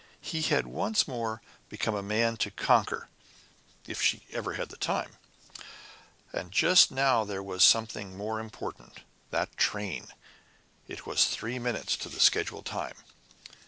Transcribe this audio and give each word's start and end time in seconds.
He 0.21 0.41
had 0.41 0.65
once 0.65 1.07
more 1.07 1.43
become 1.69 1.93
a 1.93 2.01
man 2.01 2.35
to 2.37 2.49
conquer 2.49 3.07
if 3.85 4.01
she 4.01 4.25
ever 4.31 4.53
had 4.53 4.69
time! 4.81 5.17
But 6.31 6.49
just 6.49 6.89
now 6.89 7.23
there 7.23 7.43
was 7.43 7.63
something 7.63 8.17
more 8.17 8.39
important. 8.39 9.01
That 9.29 9.55
train! 9.57 10.07
It 10.87 11.05
was 11.05 11.25
three 11.25 11.59
minutes 11.59 11.95
to 11.97 12.09
the 12.09 12.19
schedule 12.19 12.63
time. 12.63 12.95